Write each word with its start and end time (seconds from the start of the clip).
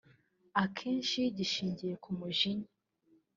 akenshi 0.63 1.21
gishingiye 1.37 1.93
ku 2.03 2.09
mujinya 2.17 2.69